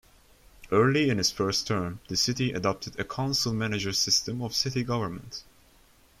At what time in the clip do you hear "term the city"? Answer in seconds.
1.67-2.53